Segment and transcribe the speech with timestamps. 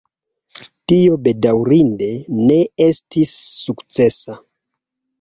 [0.91, 2.09] Tio bedaŭrinde
[2.41, 2.59] ne
[2.89, 4.43] estis sukcesa.